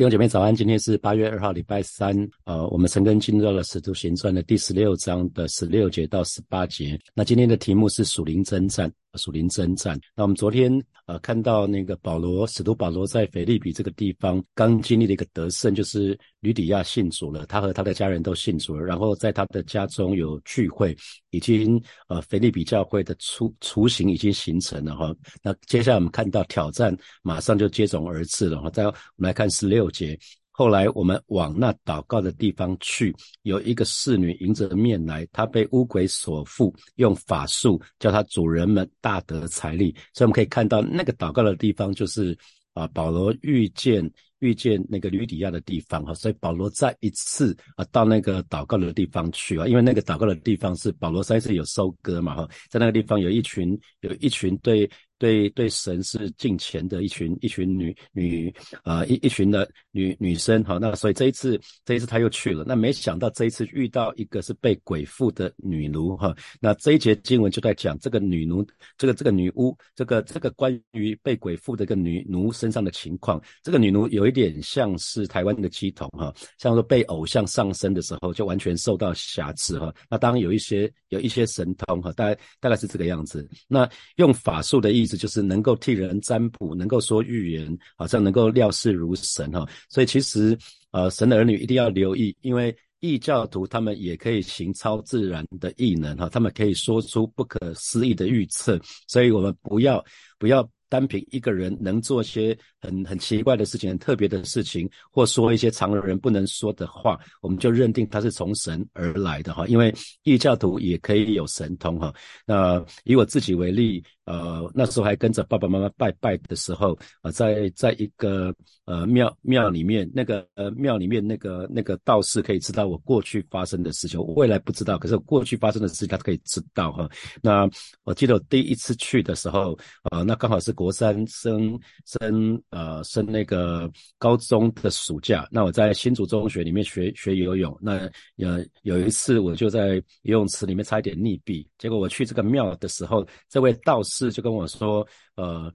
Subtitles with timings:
[0.00, 2.16] 弟兄姐妹早安，今天是八月二号，礼拜三。
[2.46, 6.98] 呃，我们陈根进入到了使徒行传的第十六章的十六节到十八节。
[7.14, 10.00] 那今天的题目是属灵征战，属灵征战。
[10.16, 10.72] 那我们昨天
[11.06, 18.82] 呃看到那个保罗，使徒保罗在腓利比这个地方刚经历了一个得胜，就是吕底亚信主了，他和他的家人都信主了。
[18.82, 20.96] 然后在他的家中有聚会，
[21.30, 21.78] 已经
[22.08, 25.14] 呃腓利比教会的雏雏形已经形成了哈。
[25.42, 28.70] 那接下来我们看到挑战马上就接踵而至了哈。
[28.70, 29.90] 再我们来看十六。
[29.90, 30.16] 节，
[30.60, 39.90] 后来我们往那祷告的地方去，有一个侍女迎着面来，她被乌鬼所附，用法术叫她主人们大得财力。
[40.12, 42.36] 所以我们可以看到那个祷告的地方，就是
[42.74, 44.06] 啊保罗遇见
[44.40, 46.12] 遇见那个吕底亚的地方哈。
[46.12, 54.86] 所以保罗再一次啊到那个祷告的地方去啊，因为那个祷告的地方是保罗三次有收割嘛哈，在那个地方有一群有一群对。
[55.20, 58.50] 对对，神是敬虔的一群一群女女
[58.84, 68.66] 啊一一群的女女生哈，那所以这一次这一次他又去了，那没想到这一次遇到一个是被鬼附的女奴哈，那这一节经文就在讲这个女奴
[68.96, 85.20] 这个这个女巫这个这个关于被鬼附的一个女奴身上的情况，这个女奴有一点像是台湾的鸡童哈，像说被偶像上身的时候就完全受到瑕疵哈，那当然有一些有一些神通哈，大概大概是这个样子，那用法术的意思。
[85.20, 89.68] 就是能够替人占卜，能够说预言，好像能够料事如神哈。
[89.88, 90.56] 所以其实，
[90.90, 98.78] 呃，神的儿女一定要留意，因为异教徒他们也可以行超自然的异能哈，他们可以说出不可思议的预测。
[99.08, 100.04] 所以我们不要
[100.38, 109.66] 不要单凭一个人能做些很很奇怪的事情、很特别的事情，或说一些常人不能说的话，我们就认定他是从神而来的哈。
[109.66, 112.12] 因为异教徒也可以有神通哈。
[112.44, 114.04] 那以我自己为例。
[114.26, 118.54] 呃，那时候还跟着爸爸妈妈拜拜的时候，啊，在在一个
[118.84, 127.10] 呃庙庙里面，那个呃庙里面那个那个道士可以知道我过去发生的事情，我未来不知道，可是我过去发生的事情他可以知道哈。
[127.42, 127.68] 那
[128.04, 129.76] 我记得我第一次去的时候，
[130.12, 138.08] 啊，那刚好是国三升升呃升那个高中的暑假，那我在新竹中学里面学学游泳，那
[138.38, 144.30] 呃有一次我就在游泳池里面差一点溺毙，结果我去这个庙的时候，这位道士。
[144.30, 145.04] 就跟我说，
[145.36, 145.72] 呃，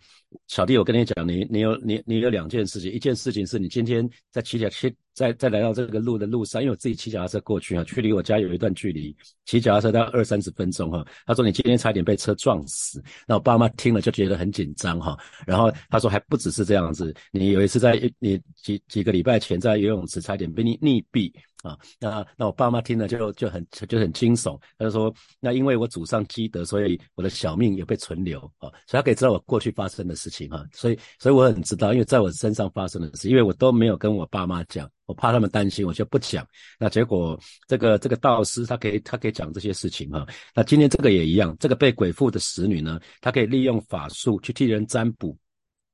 [0.47, 9.15] 小弟，我跟你讲，你你有你你有两件事情，一件事情是你今天在骑脚骑在在来到这个路的路上，因为我自己骑脚踏车过去啊，距离我家有一段距离，
[9.45, 11.03] 骑脚踏车大概二三十分钟哈。
[11.25, 15.17] 他说你今天差点被车撞死，那我爸妈听了就觉得很紧张哈。
[15.47, 21.31] 然后他说还不只是这样子，你有一次在你几几个礼拜前在游泳池差点被你溺毙。
[21.65, 36.45] 啊，那那我爸妈听了就就很就很惊悚，他就说，那因为我祖上积德，所以我的小命也被存留啊，所以他可以知道我过去发生的事情哈，所以所以我很知道，因为在我身上发生的事，因为我都没有跟我爸妈讲，我怕他们担心，我就不讲。
[36.79, 45.35] 那结果这个这个道士他可以他可以讲这些事情哈，那今天这个也一样，这个被鬼附的使女呢，她可以利用法术去替人占卜。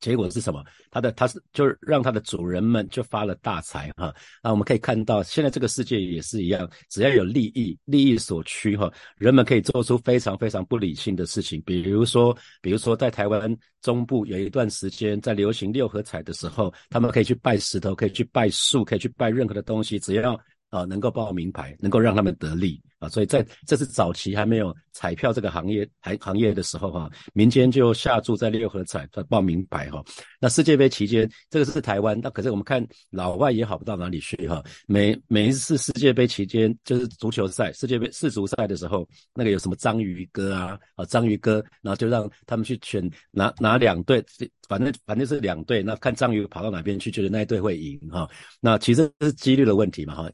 [0.02, 0.62] 结果是什么？
[0.90, 4.14] 他的他是就让他的主人们就发了大财哈。
[4.44, 11.62] 那我们可以看到，现在这个世界也是一样，只要有利益，利益所趋哈，人们可以做出非常非常不理性的事情。
[11.66, 20.38] 比如说，比如说在台湾中部有一段时间在流行六合彩的时候，他们可以去拜石头，可以去拜树，可以去拜任何的东西，只要。
[20.72, 30.02] 啊，能够报名牌，能够让他们得利啊，所以在这是早期还没有彩票这个行业还行业的时候哈，民间就下注在六合彩在报名牌哈。
[30.40, 34.64] 那世界杯期间，这个是台湾，那可是我们看老外也好不到哪里去哈。
[34.88, 44.24] 每每一次世界杯期间，就是足球赛、世界杯世足赛的时候，那个有什么章鱼哥啊啊章鱼哥，然后就让他们去选哪哪两队，
[44.70, 48.26] 反正反正是两队，那看章鱼跑到哪边去，觉得那一队会赢哈。
[48.62, 50.32] 那其实是几率的问题嘛哈。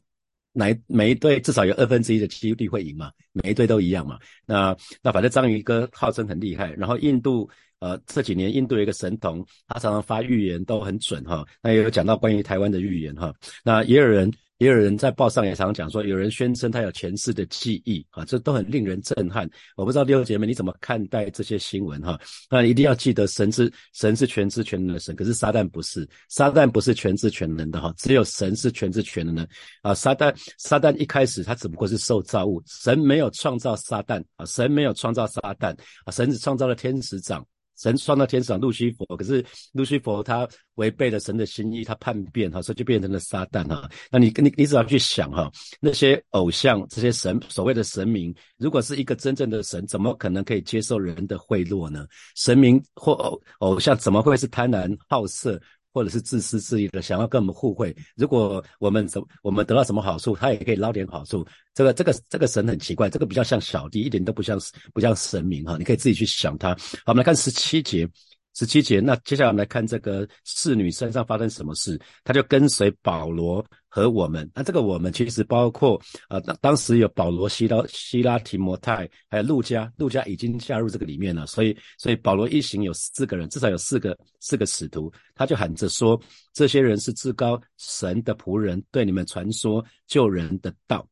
[0.58, 3.12] 哪每一队至少有二分之一的几率会赢嘛？
[3.32, 4.18] 每一队都一样嘛？
[4.44, 7.48] 那那反正章鱼哥号称很厉害，然后印度
[7.78, 11.46] 呃这几年印度有一个神童，他常常发预言都很准哈。
[11.62, 13.32] 那也有讲到关于台湾的预言哈。
[13.64, 14.30] 那也有人。
[14.58, 19.48] 也有人在报上也常讲说，有人宣称他有前世的记忆啊，这都很令人震撼。
[19.76, 22.18] 我不知道六姐妹你怎么看待这些新闻哈？
[22.50, 29.48] 那一定要记得，神是神是全知全能的神，可是撒旦不是，撒旦不是全知全能的哈，只有神是全知全能的
[29.82, 29.94] 啊。
[29.94, 35.72] 撒旦撒旦一开始他只不过是受造物，神没有创造撒旦啊，神没有创造撒旦
[36.04, 37.46] 啊，神只创造了天使长。
[37.78, 43.88] 神创造天使路西佛，可是路西佛他违背了神的心意，他叛变哈，所以就变成了撒旦哈。
[44.10, 52.06] 那你你你只要去想哈，那些偶像这些神所谓的神明，如果是一个真正的神，怎么可能可以接受人的贿赂呢？
[52.34, 55.60] 神明或偶偶像怎么会是贪婪好色？
[55.98, 57.92] 或者是自私自利的，想要跟我们互惠。
[58.14, 61.44] 如果我们怎我们得到什么好处，他也可以捞点好处。
[61.74, 64.56] 这个这个这个神很奇怪，这个比较像小弟，一点都不像
[64.94, 65.76] 不像神明哈。
[65.76, 66.68] 你可以自己去想他。
[67.04, 68.08] 好，我们来看十七节。
[68.58, 74.50] 十七节，那接下来我们来看这个侍女身上发生什么事，她就跟随保罗和我们。
[74.52, 81.46] 那这个我们其实包括呃，当当时有保罗、希拉、希拉提摩太，还有路加，路加已经加入这个里面了。
[81.46, 86.20] 所以，所以保罗一行有四个人，至少有四个四个使徒，他就喊着说，
[86.52, 91.06] 这些人是至高神的仆人，对你们传说救人的道。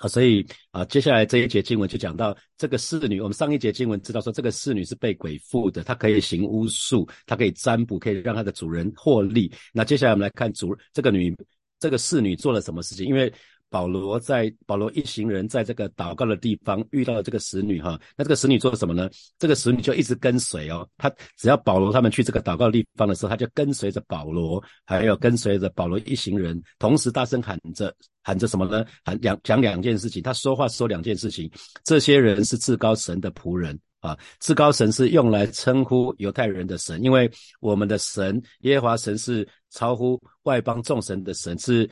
[0.00, 3.20] 啊，所以啊，接下来这一节经文就讲到这个侍女。
[3.20, 9.52] 我们上一节经文知道说，这个侍女是被鬼附的，她可以行巫术，她可以占卜，可以让她的主人获利。
[9.74, 11.36] 那接下来我们来看主这个女
[11.78, 13.04] 这个侍女做了什么事情？
[13.04, 13.30] 因为
[13.70, 19.08] 保罗在保罗一行人在这个祷告的地方遇到了这个使女哈，那这个使女做什么呢？
[19.38, 28.84] 这个使女就一直跟随哦，她只要保罗他们去这个祷告地方的时候，她就跟随着保罗，还有跟随着保罗一行人，同时大声喊着喊着什么呢？
[29.04, 31.48] 喊两讲两件事情，他说话说两件事情，
[31.84, 37.30] 这些人是至高神的仆人啊，至高神是用来称呼犹太人的神，因为
[37.60, 41.88] 我们的神耶和华神是超乎外邦众神的神是。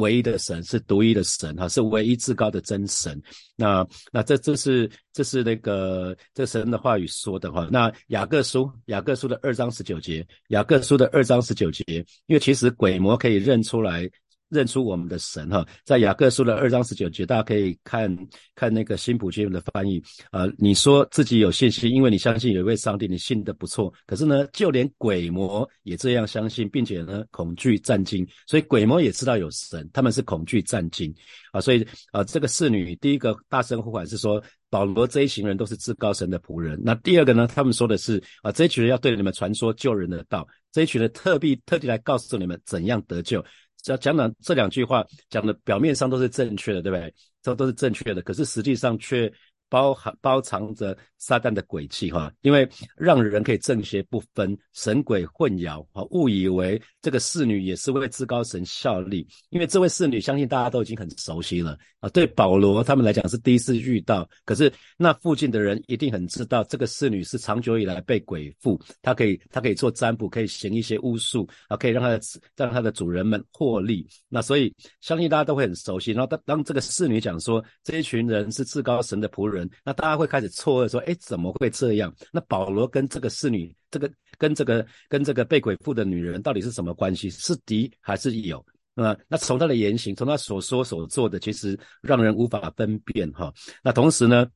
[0.00, 3.20] 唯一的神是独一的神哈，是唯一至高的真神。
[3.54, 7.68] 那那这这是这是那个这神的话语说的话。
[7.70, 11.84] 那雅各书雅各书的二章十九节，雅各书的二章十九节，
[12.26, 14.10] 因为其实鬼魔可以认出来。
[14.50, 18.14] 认出我们的神哈，在雅各书的二章十九节，大家可以看
[18.54, 20.46] 看那个新普金的翻译啊。
[20.58, 23.92] 你说自己有信心，因为你相信有一位上帝，你信的不错。
[24.06, 28.26] 可是呢，就连鬼魔也这样相信，并且呢，恐惧战惊。
[28.46, 31.14] 所以鬼魔也知道有神，他们是恐惧战惊
[31.52, 31.60] 啊。
[31.60, 36.80] 所以啊，这个侍女第一个大声呼喊是说，保罗这一行人都是至高神的仆人。
[36.84, 43.44] 那第二个呢，他们说的是啊，这一群人要对你们传说救人的道，这一群人特地特地来告诉你们怎样得救。
[43.82, 47.14] 只要讲讲这两句话，讲的表面上都是正确的，对不对？
[47.42, 49.32] 这都是正确的，可是实际上却。
[49.70, 59.26] 包含包藏着撒旦的诡计哈，因为让人可以正邪不分、神鬼混淆啊，误以为这个侍女也是为至高神效力。
[59.50, 62.08] 因为这位侍女，相信大家都已经很熟悉了啊。
[62.08, 72.20] 对保罗他们来讲是第一次遇到，可是那附近的人一定很知道，这个侍女是长久以来被鬼附，她可以她可以做占卜，可以行一些巫术啊，可以让她的
[72.56, 74.04] 让她的主人们获利。
[74.28, 76.10] 那所以相信大家都会很熟悉。
[76.10, 79.59] 然后当当这个侍女讲说，这一群人是至高神的仆人。
[79.84, 82.14] 那大家会开始错愕说：“哎，怎么会这样？
[82.32, 87.28] 那保罗跟这个侍女，这个跟这个跟这个被鬼附的女人到底是什么关系？
[87.30, 88.64] 是敌还是友？
[88.94, 89.16] 啊？
[89.28, 93.52] 那从他的言行，从他所说所做的，其实让人无法分辨哈。
[93.82, 94.46] 那同时呢，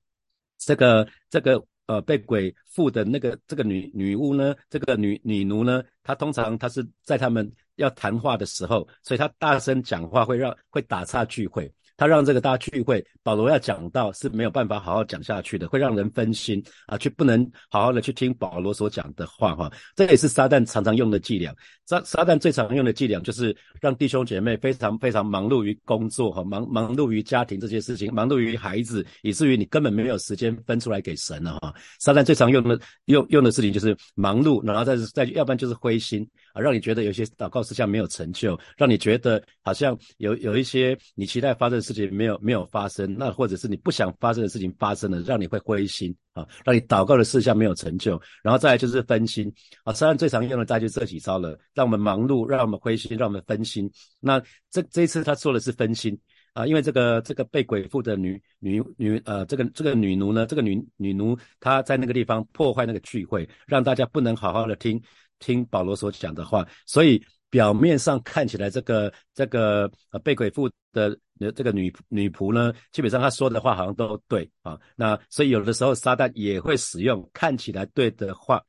[0.58, 19.70] 这个这个呃被鬼附的那个这个女女巫呢，这个女女奴呢，她通常她是在他们要谈话的时候，所以她大声讲话会让会打岔聚会。”他让这个大家聚会，保罗要讲到是没有办法好好讲下去的，会让人分心啊，去不能好好的去听保罗所讲的话哈。
[19.94, 21.54] 这也是撒旦常常用的伎俩。
[21.86, 31.74] 撒撒旦最常用的伎俩就是让弟兄姐妹非常非常忙碌于工作哈，忙忙碌于家庭这些事情，忙碌于孩子，以至于你根本没有时间分出来给神了哈。
[32.00, 41.84] 撒旦最常用的用用的事情就是忙碌，然后再再要不然就是灰心啊，让你觉得有些祷告事项没有成就，让你觉得好像有有一些你期待发生的。
[41.84, 49.52] 事情没有没有发生，那或者是你不想发生的事情发生了，让你会灰心啊，让你祷告的事项没有成就，然后再来就是分心
[49.84, 49.92] 啊。
[49.92, 53.90] 虽然最常用的再就这几招了，让我们忙碌，让我们灰心，让我们分心。
[54.18, 56.18] 那这这一次他做的是分心
[56.54, 64.98] 啊，因为这个这个被鬼附的女女女呃，这个这个女奴呢，这个女女奴她在那个地方破坏那个聚会，让大家不能好好的听
[65.44, 67.22] 听保罗所讲的话，所以。
[67.50, 71.16] 表面上看起来，这个这个呃被鬼附的
[71.54, 74.76] 这个女女仆呢，基本上她说的话好像都对啊。
[74.96, 78.60] 那所以有的时候撒旦也会使用看起来对的话。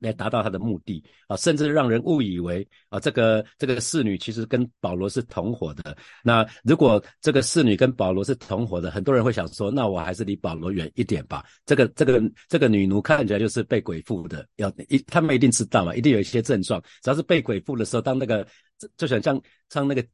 [0.00, 5.96] 来达到他的目的啊，甚至让人误以为啊，这个这个侍女其实跟保罗是同伙的。
[6.24, 11.44] 那如果这个侍女跟保罗是同伙的，很多人会想说，那我还是离保罗远一点吧。
[11.66, 16.82] 这个这个这个女奴看起来就是被鬼附的，要一他们一定知道嘛，一定有一些症状。
[17.02, 18.46] 只要是被鬼附的时候，当那个
[18.96, 20.04] 就想像像那个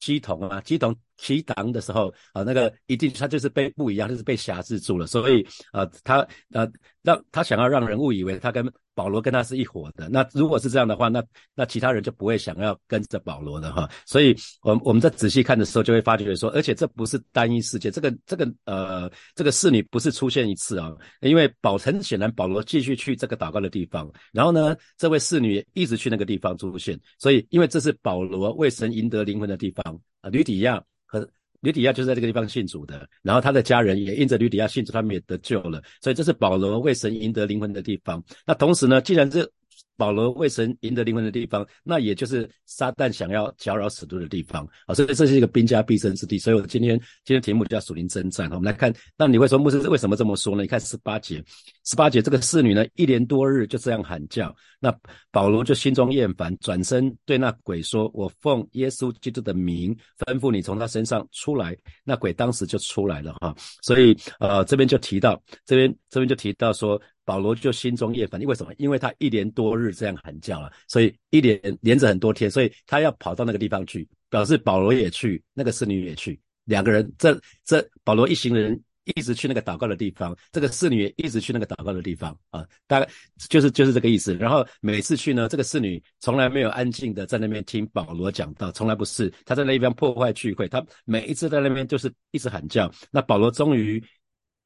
[0.00, 6.70] 鸡童啊，鸡童提挡的时候啊，那个一定他就是被不一样，就是被辖制住了，所以啊，他呃
[7.02, 10.08] 让他想要让人误以为他跟保罗跟他是一伙的。
[10.08, 11.22] 那如果是这样的话，那
[11.54, 13.88] 那其他人就不会想要跟着保罗的哈。
[14.06, 30.82] 所以，我们我们在仔细看的时候，就会发觉说，而且这不是单一事件，这个这个呃这个侍女不是出现一次啊，因为保很显然保罗继续去这个祷告的地方，然后呢，这位侍女一直去那个地方出现，所以因为这是保罗为神赢得灵魂的地方吕底亚。
[31.04, 31.26] 和
[31.60, 35.82] 吕底亚就是在这个地方信主的，然后他的家人也因着吕底亚信主，他们也得救了。
[36.02, 38.22] 所以这是保罗为神赢得灵魂的地方。
[38.44, 39.48] 那同时呢，既然这
[39.96, 46.38] 保罗为神赢得灵魂的地方，那也就是撒旦想要搅扰使徒的地方啊，所以这是一个兵家必争之地。
[46.38, 48.48] 所以我今天今天题目叫属灵征战。
[48.50, 50.62] 我们来看，那你会说牧师为什么这么说呢？
[50.62, 51.42] 你看十八节，
[51.84, 54.94] 十八节这个侍女呢，一连多日就这样喊叫，那
[55.30, 63.54] 保罗就心中厌烦，转身对那鬼说：“我奉耶稣基督的名吩咐你从他身上出来。”那鬼当时就出来了哈。
[63.82, 67.00] 所以呃，这边就提到这边这边就提到说。
[67.26, 68.72] 保罗就心中厌烦，因为什么？
[68.78, 78.80] 因为他一连多日这样喊叫了，所以一连连着很多天，所以他要跑到那个地方去，表示保罗也去，那个侍女也去，两个人，这这保罗一行人
[79.16, 83.08] 一直去那个祷告的地方，这个侍女也一直去那个祷告的地方啊，大概
[83.48, 84.32] 就是就是这个意思。
[84.36, 92.88] 然后每次去呢，这个侍女从来没有安静的在那边听保罗讲道，从来不是，他在那边破坏聚会，他每一次在那边就是一直喊叫。
[93.10, 94.00] 那保罗终于。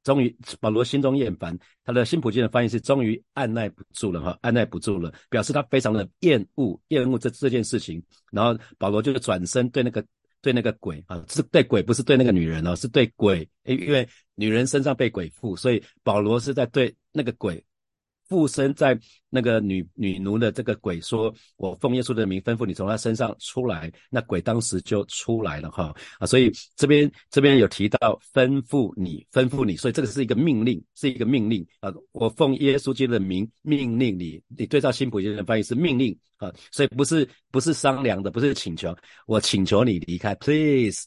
[0.03, 8.03] 终于，保罗心中厌烦，他的新普京的翻译是终于按耐不住了哈，按耐不住了，表示他非常的厌恶，厌恶这这件事情。
[8.33, 10.05] 然后保罗就转身对那个
[10.41, 17.63] 对那个鬼啊，是对鬼，不是对那个女人哦，是对鬼，因因为女人身上被鬼附，所以保罗是在对那个鬼。
[18.31, 26.27] 附身在那个女女奴的这个鬼说：“我奉耶稣的名吩咐你从他身上出来。”那鬼当时就出来了哈啊！
[26.27, 31.93] 所以这边这边有提到吩咐你，吩咐你，所以这个是一个命令，是一个命令啊！
[32.13, 38.97] 我奉耶稣基督的名命令你，你对照新普京的翻译是命令啊，所以不是不是商量的，不是请求，
[39.27, 41.05] 我请求你离开，please。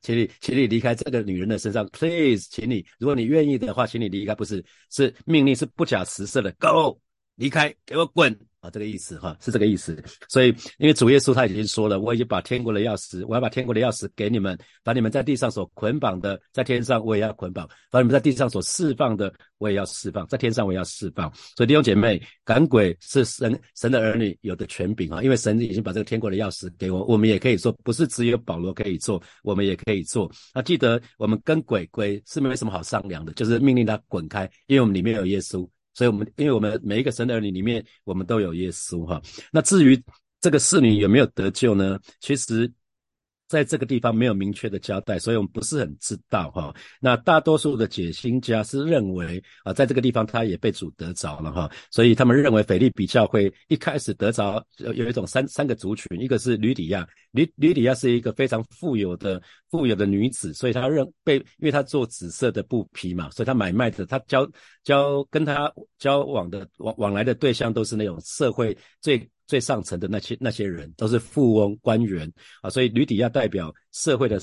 [0.00, 7.00] 请你，请你离开这个女人的身上，please，请你，如果你愿意的话，请你离开，不是，是命令，是不假辞色的，go，
[7.36, 8.38] 离开，给我滚。
[8.70, 10.02] 这个意思哈，是这个意思。
[10.28, 21.32] 所以，因为主耶稣他已经说了，我已经把天国的钥匙，我要把天国的钥匙给你们，把你们在地上所捆绑的，在天上我也要捆绑；把你们在地上所释放的，我也要释放，在天上我也要释放。
[21.56, 30.30] 所以弟兄姐妹，赶鬼是神神的儿女有的权柄啊，因为神已经把这个天国的钥匙给我，我们也可以做，不是只有保罗可以做，我们也可以做。
[30.54, 35.68] 那记得我们跟鬼鬼是没什么好商量的，就是命令他滚开，因为我们里面有耶稣。
[35.96, 39.20] 所以，我们因为我们每一个神的儿女里面，我们都有耶稣哈。
[39.50, 40.00] 那至于
[40.40, 41.98] 这个侍女有没有得救呢？
[42.20, 42.70] 其实。
[43.48, 46.74] 在这个地方没有明确的交代，所以我们不是很知道哈。
[47.00, 64.48] 那大多数的解心家是认为啊，在这个地方他也被主得着了哈，所以他们认为腓利比教会一开始得着有有一种三三个族群，一个是吕底亚，吕吕底亚是一个非常富有的富有的女子，所以她认被因为她做紫色的布匹嘛，所以她买卖的她交
[64.82, 69.28] 交跟她交往的往往来的对象都是那种社会最。
[69.46, 72.30] 最上层的那些那些人都是富翁官员
[72.62, 74.40] 啊，所以吕底亚代表社会的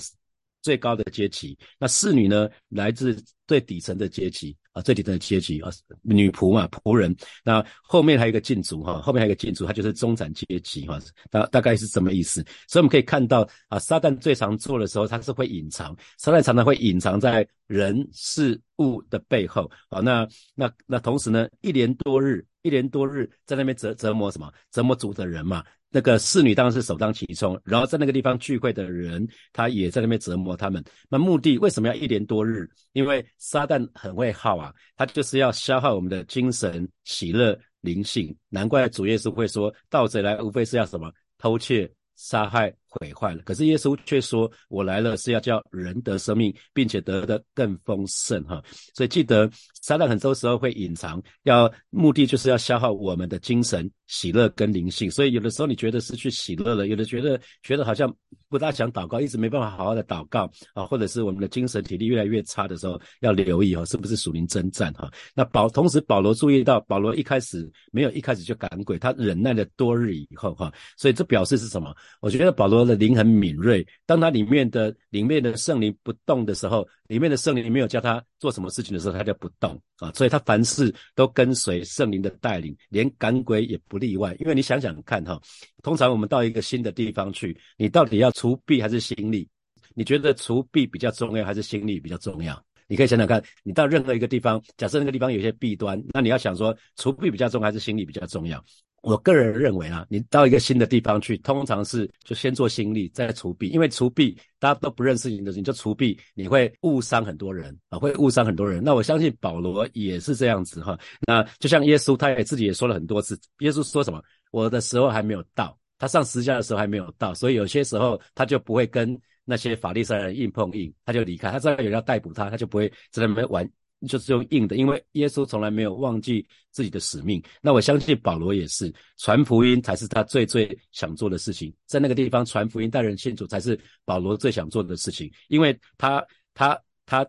[0.62, 5.69] 最高的阶级，那侍女呢来自最底层的阶级啊，最底层的阶级啊，
[6.01, 7.13] 女仆嘛仆人。
[7.43, 10.98] 那后面还有一个禁足哈，后面还有一个禁足，它就是中产阶级哈，
[11.29, 12.41] 大大概是什么意思？
[12.69, 20.00] 所以我们可以看到啊，撒旦最常做的时候，他是会隐藏，撒旦常常会隐藏在人事物的背后啊。
[20.00, 22.45] 那那那同时呢，一连多日。
[22.63, 24.51] 一连多日在那边折折磨什么？
[24.72, 25.63] 折磨主的人嘛。
[25.96, 30.84] 那个侍女当然是首当其冲，然后在那个地方聚会的人，他也在那边折磨他们。
[31.08, 32.67] 那目的为什么要一连多日？
[32.93, 38.36] 因为撒旦很会耗啊，他就是要消耗我们的精神、喜乐、灵性。
[38.50, 41.13] 难怪主耶稣会说：“盗贼来，无非是要什么？
[41.38, 48.62] 偷窃、杀害。”毁坏了，可是耶稣却说：“我来了是要叫人得生命，并且得的更丰盛。”哈，
[48.93, 49.50] 所以记得
[49.81, 55.09] 撒旦很多时候会隐藏，要目的就是要消耗我们的精神、喜乐跟灵性。
[55.09, 58.13] 所以有的时候你觉得失去喜乐了，有的觉得觉得好像
[58.47, 65.12] 不大想祷告，一直没办法好好的祷告啊，或者是我们的精神体力越来越差的时候，要留意哈，是不是属灵征战哈？
[65.33, 71.95] 那保同时保罗注意到，保罗一开始没有一开始就赶鬼，他忍耐了多日以后哈，所以这表示是什么？
[72.21, 72.82] 我觉得保罗。
[72.85, 84.35] 的灵很敏锐，当他里面的里面的圣灵不动的时候，里面的圣灵没有叫他做什么事情的时候，他就不动啊，所以他凡事都跟随圣灵的带领，连赶鬼也不例外。
[84.39, 85.39] 因为你想想看哈，
[85.81, 89.47] 通常我们到一个新的地方去，你到底要除弊还是心力？
[89.95, 92.59] 你觉得除弊比较重要，还是心力比较重要？
[92.87, 98.63] 你可以想想看，你到任何一个地方，假设那个地方有些弊端，那你要想说，除弊比较重，还是心力比较重要？
[99.03, 108.81] 我个人认为啊，你到一个新的地方去，通常是就先做心力，再除弊，因为除弊大家都不认识你的，你就除弊，你会误伤很多人啊，会误伤很多人。
[108.81, 110.98] 那我相信保罗也是这样子哈。
[111.27, 114.24] 那就像耶稣，他也自己也说了很多次，耶稣说什么？
[114.51, 121.51] 我的时候还没有到，他上十字架的时候还没有到，所以有些时候他就不会跟那些法利赛人硬碰硬，他就离开。
[121.51, 123.69] 他知道有人要逮捕他，他就不会在那边玩。
[124.07, 127.41] 就是用硬的，因为耶稣从来没有忘记自己的使命。
[127.62, 131.74] 那我相信保罗也是，传福音才是他最最想做的事情。
[131.86, 135.31] 在那个地方传福音、带人信主，才是保罗最想做的事情。
[135.48, 137.25] 因为他他他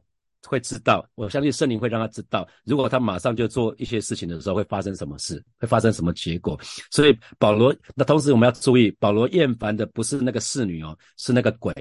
[0.47, 6.59] 会知道，我相信圣灵会让他知道，如果他马上就做一些事情的时候，会发生什么事，会发生什么结果。
[6.91, 11.73] 所以保罗，那同时我们要注意，保罗厌烦的不是那个侍女哦，是那个鬼。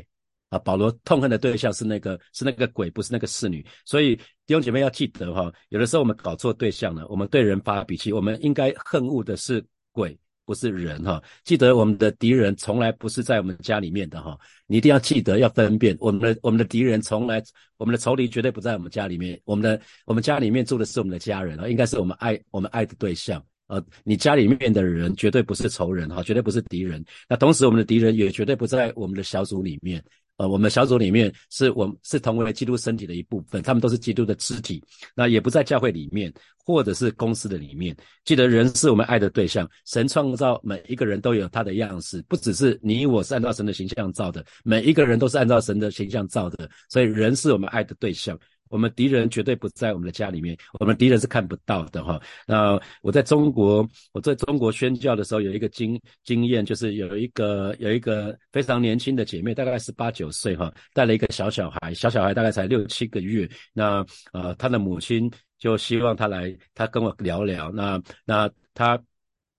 [0.54, 3.66] 啊，保罗痛恨的对象是那个是那个鬼，不是那个侍女。
[3.86, 7.08] 所以弟兄姐妹要记得哈，有的时候我们搞错对象了。
[7.08, 11.20] 我们对人发脾气，我们应该恨恶的是鬼，不是人哈。
[11.44, 17.42] 记得我们的敌人从来不是在我们家里面的哈，你一定要记得要分辨我们的我们的敌人从来
[17.78, 23.44] 我们的仇敌绝对不在我们家里面，我们的我们家里面住的是我们的家人啊，应该是我们爱我们爱的对象。
[23.68, 27.04] 呃，你家里面的人绝对不是仇人哈，绝对不是敌人。
[27.30, 30.04] 那同时我们的敌人也绝对不在我们的小组里面。
[30.38, 34.84] 呃，我们小组里面是我们是同为基督身体的一部分，他们都是基督的肢体，
[35.16, 36.34] 那也不在教会里面，
[36.66, 37.96] 或者是公司的里面。
[38.26, 48.38] 记得人是我们爱的对象，神创造每一个人都有他的样式，不只是你我是按照神的形象造的，每一个人都是按照神的形象造的，所以人是我们爱的对象。
[48.74, 52.20] 我们敌人绝对不在我们的家里面，我们敌人是看不到的哈。
[52.48, 63.48] 那我在中国，我在中国宣教的时候有一个经经验，就是有一个有一个非常年轻的姐妹，大概是八九岁哈，带了一个小小孩，小小孩大概才六七个月。
[63.74, 67.72] 那呃，她的母亲就希望她来，她跟我聊聊。
[67.72, 69.00] 那那她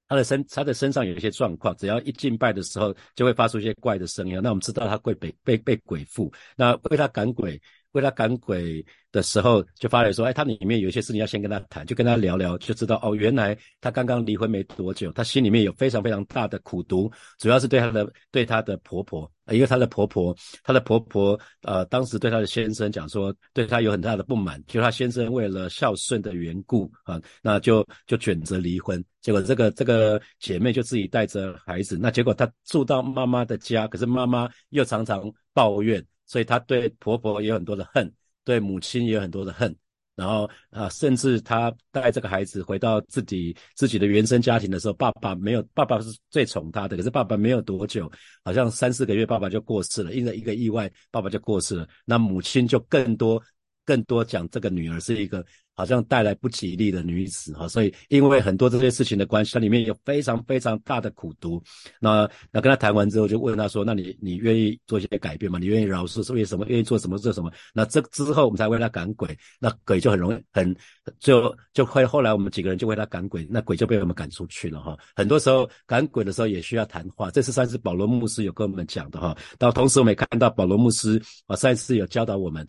[0.08, 4.40] 她的身她的身上有一些状况，只要一敬拜的时候就会发出一些怪的声音。
[4.42, 7.60] 那我们知道她会被被被鬼附，那为她赶鬼。
[7.94, 29.02] 为他赶鬼的时候，就发来说：“哎，他里面有些事情要先跟他谈，就跟他聊聊，就知道哦，原来他刚刚离婚没多久，他心里面有非常非常大的苦毒，主要是对他的对他的婆婆，因为他的婆婆，他的婆婆呃，当时对他的先生讲说，对他有很大的不满，就他先生为了孝顺的缘故啊，那就就选择离婚。
[29.20, 38.12] 结果这个这个姐妹就自己带着孩子，那结果她住到妈妈的家，可是妈妈又常常抱怨。”所以她对婆婆也有很多的恨，
[38.44, 39.74] 对母亲也有很多的恨，
[40.14, 48.10] 然后啊，甚至她带这个孩子回到自己自己的原生家庭的时候，爸爸没有，爸爸是最宠她的，可是爸爸没有多久，
[48.44, 53.42] 好像三四个月，爸爸就过世了，因为一个意外，爸爸就过世了，那母亲就更多
[53.84, 55.44] 更多讲这个女儿是一个。
[55.74, 61.62] 好像带来不吉利的女子哈，所以因为很多这些事情的关系，它里面有非常非常大的苦毒。
[62.00, 65.58] 那那跟他谈完之后，就问他说：“那你你愿意做一些改变吗？
[65.58, 66.64] 你愿意饶恕是为什么？
[66.68, 70.74] 愿意做什么做什么？”那这之后我们才为他赶鬼，那鬼就很容易很
[71.18, 74.96] 就就会后来我们几个人就为他赶鬼，那鬼就被我们赶出去了哈。
[75.16, 79.36] 很多时候赶鬼的时候也需要谈话，这是上次保罗牧师有跟我们讲的哈。
[79.58, 82.64] 到同时我们也看到保罗牧师啊上次有教导我们。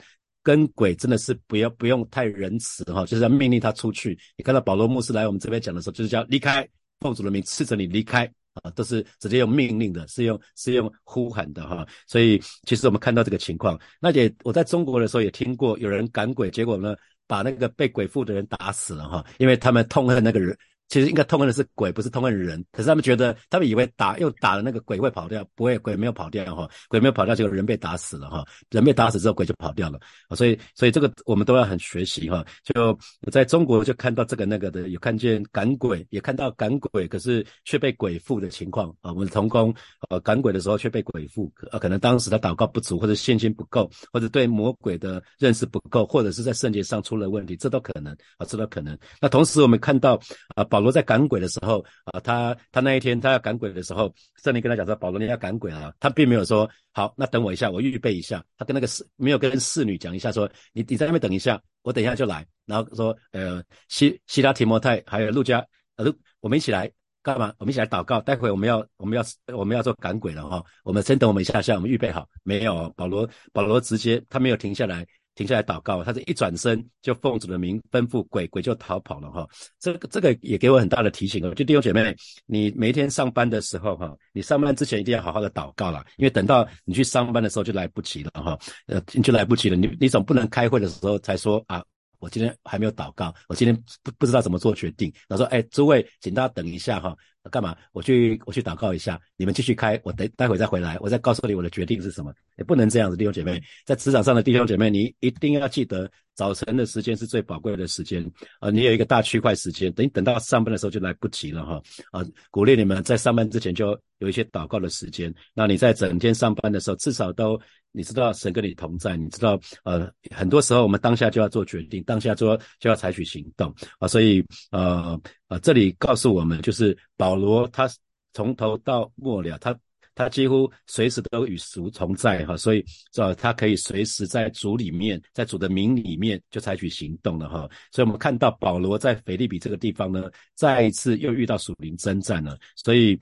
[0.45, 4.15] 跟鬼真的是不要不用太仁慈哈，就是要命令他出去。
[4.37, 6.67] 你看到保罗牧师来我们这边讲的时候，就是叫离开，
[6.99, 8.31] 奉主的名斥责你离开
[8.61, 11.83] 啊，都是直接用命令的，是用是用呼喊的哈。
[12.05, 20.55] 所以其实我们看到这个情况，那也我在中国的时候也听过有人赶鬼，结果呢把那个被鬼附的人打死了哈，因为他们痛恨那个人。
[20.87, 22.63] 其实应该痛恨的是鬼，不是痛恨人。
[22.71, 30.35] 可是他们觉得，他们以为打又打了那个鬼会跑掉，不会，鬼没有跑掉哈，鬼没有跑掉，结果人被打死了哈，人被打死之后，鬼就跑掉了啊。
[30.35, 32.45] 所以，所以这个我们都要很学习哈。
[32.63, 32.97] 就
[33.31, 39.11] 在中国就看到这个那个的，有看见赶鬼，也看到赶鬼，可是却被鬼附的情况啊。
[39.11, 39.73] 我们同工
[40.09, 48.95] 呃赶鬼的时候却被鬼附，呃可能当时他祷告不足，或者信心不够，或者对魔鬼的认识不够，或者是在圣洁上出了问题，这都可能啊，这都可能。
[49.19, 50.19] 那同时我们看到
[50.55, 50.63] 啊。
[50.75, 66.91] 保罗在赶鬼的时候啊，他他那一天他要赶鬼的时候，圣灵跟他讲说：“保罗，你要赶鬼啊！”他并没有说：“好，那等我一下，我预备一下。”他跟那个侍没有跟侍女讲一下，说：“你你在那边等一下，我等一下就来。”然后说：“呃，希希拉提摩太还有路加，呃，我们一起来
[67.23, 67.53] 干嘛？
[67.57, 68.19] 我们一起来祷告。
[68.19, 69.23] 待会我们要我们要
[69.55, 70.61] 我们要做赶鬼了哈。
[70.83, 72.93] 我们先等我们一下下，我们预备好没有？
[72.97, 79.47] 保罗保罗直接他没有停下来。”停下来祷告，他是一转身就奉主的名吩咐鬼，鬼就逃跑了哈。
[79.79, 89.75] 这个这个也给我很大的提醒哦，就弟兄姐妹，你每天上班的时候哈，你上班之前一定要好好的祷告了，因为等到你去上班的时候就来不及了哈，呃，就来不及了。
[89.75, 91.83] 你你总不能开会的时候才说啊。
[92.19, 95.13] 我今天还没有祷告，我今天不不知道怎么做决定。
[95.27, 97.15] 他说：“哎，诸位，请大家等一下哈，
[97.49, 97.75] 干嘛？
[97.93, 102.33] 我去我去祷告一下，你们继续开，我待待会再回来，我再告诉你我的决定是什么。
[102.57, 108.25] 也不能这样子，弟兄姐妹，在职场上的弟兄姐妹，你一定要记得，早晨的时间是最宝贵的时间
[108.59, 108.69] 啊！
[108.69, 111.81] 你有一个大区块时间，等等到上班的时候就来不及了哈
[112.11, 112.25] 啊！
[112.49, 115.33] 鼓励你们在上班之前就有一些祷告的时间。
[115.53, 117.59] 那你在整天上班的时候，至少都。”
[117.95, 127.89] 你知道神跟你同在，你知道，呃，很多时候我们当下就要做决定，当下做就要采取行动啊，所以，呃，呃，这里告诉我们，就是保罗他
[128.33, 129.73] 从头到末了，他
[130.13, 143.17] 他几乎随时都与主同在哈，所以，这他可以随时在主里面，在主的名里面就采取行动了哈，所以我们看到保罗在腓利比这个地方呢，再一次又遇到属灵征战了，所以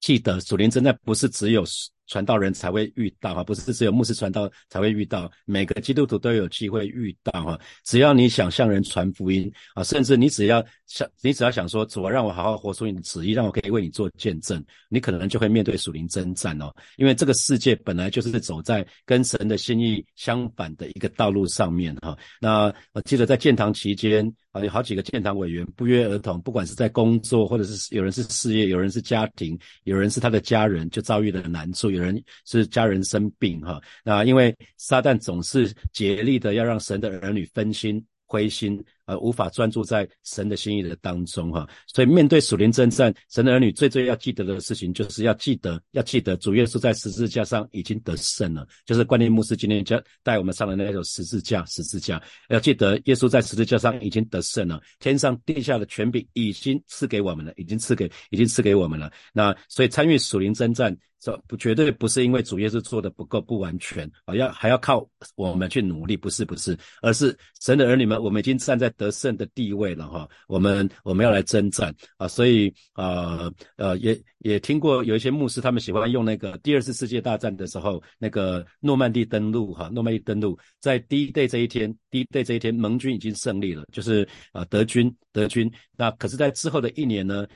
[0.00, 1.64] 记得属灵征战不是只有。
[2.06, 7.58] 传道人才会遇到哈，不是只有牧师传道才会遇到，每个基督徒都有机会遇到哈。
[7.84, 16.72] 只要你想向人传福音啊，甚至你只要想，你只要想说，主啊，让我好好活出你的旨意，让我可以为你做见证，你可能就会面对属灵征战哦。
[16.96, 22.16] 因为这个世界本来就是走在跟神的心意相反的一个道路上面哈。
[22.40, 24.32] 那我记得在建堂期间。
[24.54, 38.04] 啊，有好几个建堂委员不约而同，不管是在工作，或者是有人是事业，有人是家庭，有人是他的家人，就遭遇了难处，有人是家人生病，哈，那因为撒旦总是竭力的要让神的儿女分心。
[38.26, 60.96] 灰心，而无法专注在神的心意的当中，哈，所以面对属灵征战，神的儿女最最要记得的事情，就是要记得，要记得主耶稣在十字架上已经得胜了，就是关念牧师今天教带我们上的那首十字架，十字架，要记得耶稣在十字架上已经得胜了，天上地下的权柄已经赐给我们了，已经赐给，已经赐给我们了，那所以参与属灵征战。
[61.24, 87.46] 这不绝对不是因为主业是做的不够不完全啊，要还要靠我们去努力，不是不是，而是神的儿女们，我们已经站在得胜的地位了哈，我们我们要来征战啊，所以啊呃也也听过有一些牧师他们喜欢用那个第二次世界大战的时候那个诺曼底登陆哈，诺曼底登陆在第一 day 这一天，第一 day 这一天盟军已经胜利了，就是啊德军德军，那可是在之后的一年呢？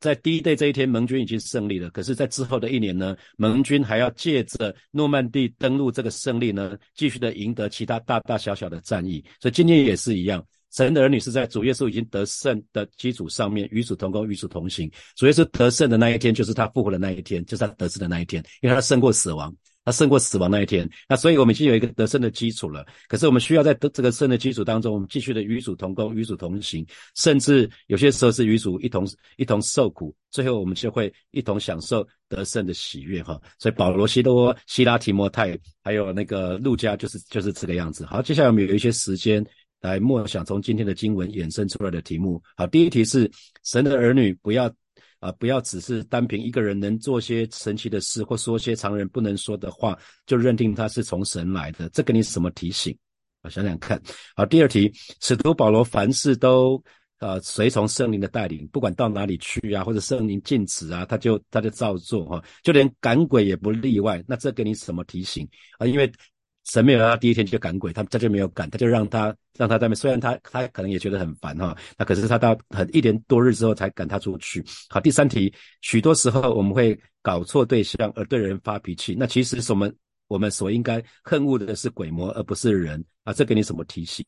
[0.00, 1.88] 在第一 day 这一天，盟军已经胜利了。
[1.90, 9.24] 可是，在之后的一年呢，盟军还要借着诺曼底登陆这个胜利呢，继续的赢得其他大大小小的战役。
[9.40, 14.90] 所以今天也是一样，神的儿女是在主耶稣已经得胜的基础上面，与主同工，与主同行。
[15.16, 19.54] 主耶稣得胜的那一天，就是他复活的那一天，就是他得胜的那一天，因为他胜过死亡。
[19.84, 22.86] 他胜过死亡那一天，那所以我们已经有一个得胜的基础了。
[23.06, 33.38] 可是我们需要在得这个胜的基础当中，我们继续的与主同工，与主同行，甚至有些时候是与主一同一同受苦，最后我们就会一同享受得胜的喜悦哈。
[33.58, 38.06] 所以保罗、西多、希拉提摩太，还有那个路加，就是就是这个样子。
[38.06, 39.44] 好，接下来我们有一些时间
[39.82, 42.42] 来默想从今天的经文衍生出来的题目。
[42.56, 43.30] 好，第一题是
[43.64, 44.74] 神的儿女不要。
[45.24, 51.88] 啊，不要只是单凭一个人能做些神奇的事，或说些常人不能说的话，就认定他是从神来的。
[51.88, 52.94] 这给你什么提醒？
[53.42, 53.98] 我想想看。
[54.36, 56.82] 好，第二题，使徒保罗凡事都
[57.20, 64.22] 呃随从圣灵的带领，不管到哪里去啊，或者圣灵禁止啊，他就他就照做哈，就连赶鬼也不例外。
[64.28, 65.86] 那这给你什么提醒啊？
[65.86, 66.12] 因为。
[66.64, 69.94] 神没有他第一天就赶鬼，他他就没有赶，他就让他让他在那。
[69.94, 74.64] 虽然他他可能也觉得很烦哈，那可是他到很一年多日之后才赶他出去。
[74.88, 79.94] 好，第三题，许多时候我们会搞错对象而对人发脾气，那其实是我们
[80.26, 83.32] 我们所应该恨恶的是鬼魔而不是人啊。
[83.32, 84.24] 这给你什么提醒？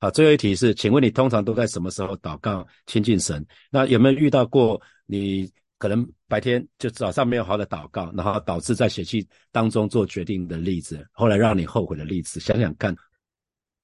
[0.00, 3.44] 好，最后一题是，请问你通常都在什么时候祷告亲近神？
[3.70, 5.50] 那有没有遇到过你？
[5.80, 12.94] 可能白天就早上没有好的祷告，然后导致在血气当中做决定的例子，后来让你后悔的例子，想想看。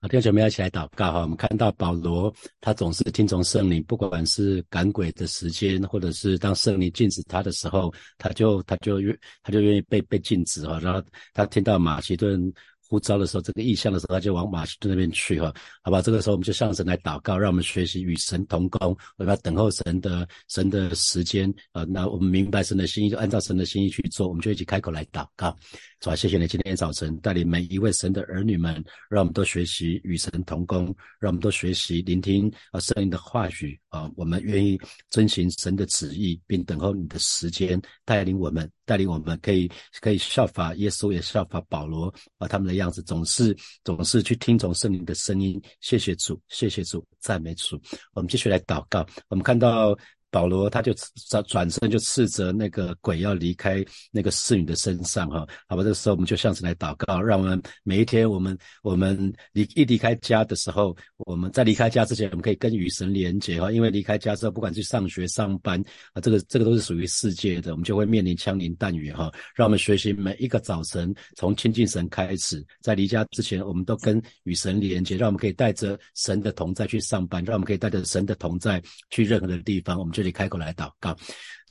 [0.00, 1.22] 啊，弟兄姐妹一起来祷告哈。
[1.22, 2.30] 我们看到保罗，
[2.60, 10.78] 他总是听从圣灵，不管是赶鬼的时间，或者是当圣灵禁止他的时候，他就他就愿他就愿意被被禁止哈。
[10.80, 12.52] 然后他听到马其顿。
[12.88, 16.00] 呼召的时候，这个意向的时候，他就往马其顿那边去哈，好吧？
[16.00, 21.84] 这个时候我们就向神来祷告，让我们学习与神同工，我们要等候神的神的时间啊。
[21.84, 25.56] 那我们明白神的心意，就按照神的心意去做，我们就一起开口来祷告。
[26.00, 28.74] 主啊，谢谢你今天早晨带领每一位神的儿女们，
[29.08, 34.10] 让我们都学习与神同工，让我们都学习聆听啊圣灵的话语啊。
[34.16, 34.78] 我们愿意
[35.10, 45.60] 遵循神的旨意，并等候你的时间带领我们，带领我们可以可以效法耶稣，也效法保罗啊，他们的样子总是总是去听从圣灵的声音。
[45.80, 47.80] 谢谢主，谢谢主，赞美主。
[48.12, 49.06] 我们继续来祷告。
[49.28, 49.96] 我们看到。
[50.30, 50.92] 保罗他就
[51.28, 80.32] 转转身就斥责那个鬼要离开那个侍女的身上哈，好吧，这个时候我们就向神来祷告，让我们每一天我们我们离一离开家的时候，我们在离开家之前，我们可以跟与神连接哈，因为离开家之后，不管去上学上班啊，这个这个都是属于世界的，我们就会面临枪林弹雨哈，让我们学习每一个早晨从亲近神开始，在离家之前，我们都跟与神连接，让我们可以带着神的同在去上班，让我们可以带着神的同在去任何的地方，我们这里。
[80.36, 81.16] 开口来祷告。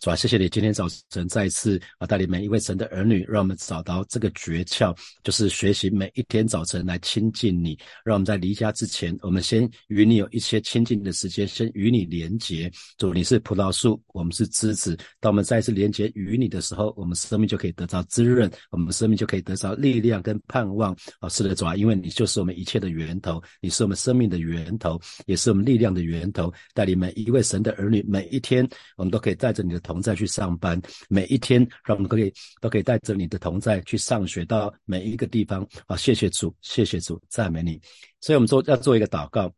[0.02, 7.78] 主啊，谢谢你今天早晨再一次啊带领每一位神的儿女，让我们找到这个诀窍，就是学习每一天早晨来亲近你。
[8.04, 12.72] 让我们在离家之前，我们先与你有一些亲近的时间，先与你连结。
[12.98, 14.96] 主，你是葡萄树，我们是枝子。
[15.20, 20.96] 当我们再一次连结与你的时候，我们生命就可以得到滋润，我们生命就可以得到力量跟盼望。
[21.20, 26.54] 啊，是的，主啊，因为你就是我们一切的源头，你是我们生命的源头，也是我们力量的源头。
[26.74, 30.02] 带领每一位神的儿女，每一天我们都可以带着你的同。
[30.06, 35.98] 在去上班，每一天让我们可以都可以带着你的同在去上学到每一个地方啊！
[35.98, 37.82] 谢谢主，谢谢主，赞美你。
[38.22, 39.52] 所以，我们做要做一个祷告。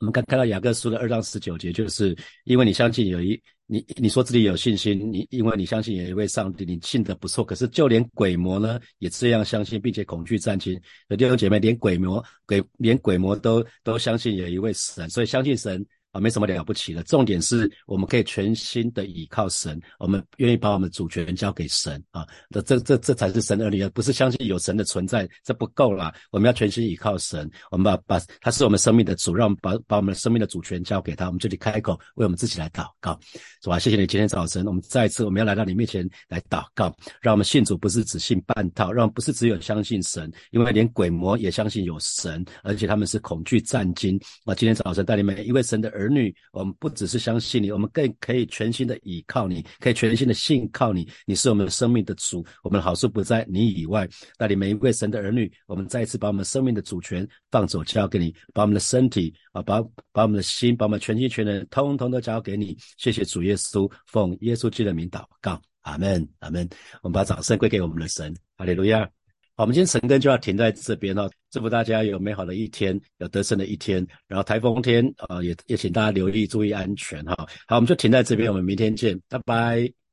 [0.00, 7.42] 我们看看到雅各书的二章十九节，就是因为你相信有一你，你说自己有信心，你因为你相信有一位上帝，你信得不错。
[7.42, 10.78] 可是就连鬼魔呢，也这样相信，并且恐惧战惊。
[11.08, 15.82] 有弟兄姐妹，连鬼魔鬼连鬼魔都都相信有一位神，所以相信神。
[16.16, 17.02] 啊，没什么了不起的。
[17.02, 22.26] 重点是我们可以全心的倚靠神，我们愿意把我们主权交给神啊。
[22.50, 26.14] 这这这这才是神儿女，不是相信有神的存在，这不够啦。
[26.30, 31.26] 我们要全心倚靠神，我们把把他是我们生命的主，让我们把把我们的生命的主权交给他。
[31.26, 33.18] 我们这里开口为我们自己来祷告，
[33.62, 33.78] 是吧？
[33.78, 44.54] 谢谢你今天早晨，我们再一次我们要来到你面前来祷告，让我们信主不是只信半套，让不是只有相信神，因为连鬼魔也相信有神，而且他们是恐惧战惊啊。
[44.54, 46.05] 今天早晨带领每一位神的儿。
[46.06, 51.08] 儿女，我们不只是相信你，我们更可以全心的倚靠你，可以全心的信靠你。
[51.26, 54.08] 你是我们生命的主，我们的好处不在你以外。
[54.38, 62.76] 带领每一位神的儿女，我们再一次把我们生命的主权放手交给你，把我们的身体啊，把把我们的心，把我们全心全人，通通都交给你。
[62.96, 66.68] 谢谢主耶稣，奉耶稣基督的名祷告，阿门，阿门。
[67.02, 69.15] 我们把掌声归给我们的神，哈利路亚。
[69.56, 71.30] 好，我们今天晨更就要停在这边哦。
[71.50, 74.06] 祝福大家有美好的一天，有得胜的一天。
[74.28, 77.34] 然后台风天，啊，也也请大家留意，注意安全哈。
[77.66, 80.05] 好，我们就停在这边，我们明天见，拜拜。